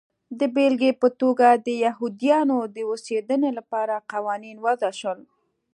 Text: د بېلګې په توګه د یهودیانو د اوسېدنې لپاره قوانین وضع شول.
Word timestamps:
د 0.39 0.41
بېلګې 0.55 0.91
په 1.01 1.07
توګه 1.21 1.47
د 1.65 1.67
یهودیانو 1.85 2.57
د 2.75 2.77
اوسېدنې 2.89 3.51
لپاره 3.57 4.05
قوانین 4.11 4.57
وضع 4.65 4.91
شول. 4.99 5.19